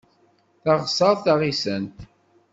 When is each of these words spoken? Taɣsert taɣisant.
Taɣsert 0.63 1.19
taɣisant. 1.23 1.97